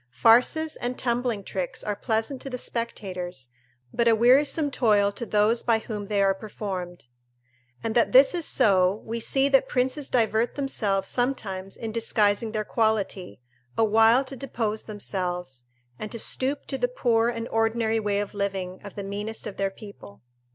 Farces 0.09 0.77
and 0.77 0.97
tumbling 0.97 1.43
tricks 1.43 1.83
are 1.83 1.95
pleasant 1.95 2.41
to 2.41 2.49
the 2.49 2.57
spectators, 2.57 3.49
but 3.93 4.07
a 4.07 4.15
wearisome 4.15 4.71
toil 4.71 5.11
to 5.11 5.27
those 5.27 5.61
by 5.61 5.77
whom 5.77 6.07
they 6.07 6.23
are 6.23 6.33
performed. 6.33 7.05
And 7.83 7.93
that 7.93 8.11
this 8.11 8.33
is 8.33 8.47
so, 8.47 9.03
we 9.05 9.19
see 9.19 9.47
that 9.49 9.67
princes 9.69 10.09
divert 10.09 10.55
themselves 10.55 11.07
sometimes 11.07 11.77
in 11.77 11.91
disguising 11.91 12.51
their 12.51 12.65
quality, 12.65 13.41
awhile 13.77 14.23
to 14.25 14.35
depose 14.35 14.85
themselves, 14.85 15.65
and 15.99 16.11
to 16.11 16.17
stoop 16.17 16.65
to 16.65 16.79
the 16.79 16.87
poor 16.87 17.29
and 17.29 17.47
ordinary 17.49 17.99
way 17.99 18.21
of 18.21 18.33
living 18.33 18.81
of 18.83 18.95
the 18.95 19.03
meanest 19.03 19.45
of 19.45 19.57
their 19.57 19.69
people. 19.69 20.23